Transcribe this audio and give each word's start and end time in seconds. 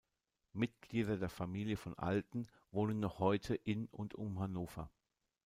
Mitglieder 0.53 1.17
der 1.17 1.29
Familie 1.29 1.77
von 1.77 1.93
Alten 1.95 2.47
wohnen 2.71 2.99
noch 2.99 3.19
heute 3.19 3.53
in 3.53 3.85
und 3.85 4.15
um 4.15 4.39
Hannover. 4.39 4.89